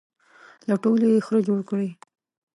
[0.67, 1.89] له ټولو یې خره جوړ کړي.